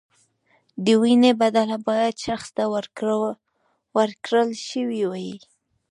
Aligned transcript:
د 0.85 0.87
وینې 1.01 1.31
بدله 1.41 1.77
باید 1.87 2.15
شخص 2.25 2.47
ته 2.57 2.63
ورکړل 3.97 4.49
شوې 4.69 5.03
وای. 5.09 5.33